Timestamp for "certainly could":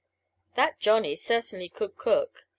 1.15-1.95